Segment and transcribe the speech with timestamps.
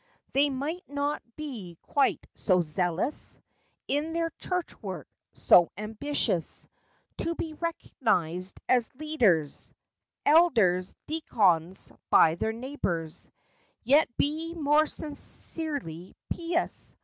[0.01, 0.33] FACTS AND FANCIES.
[0.33, 3.37] 33 They might not be quite so zealous
[3.87, 6.67] In their church work—so ambitious
[7.17, 9.71] To be recognized as leaders—
[10.25, 13.29] Elders, deacons—by their neighbors;
[13.83, 16.95] Yet be more sincerely pious.